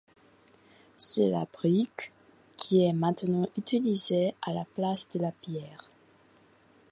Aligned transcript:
C'est 0.97 1.27
la 1.29 1.45
brique 1.45 2.11
qui 2.57 2.83
est 2.85 2.91
maintenant 2.91 3.47
utilisée 3.55 4.33
à 4.41 4.51
la 4.51 4.65
place 4.65 5.07
de 5.11 5.19
la 5.19 5.31
pierre. 5.31 5.87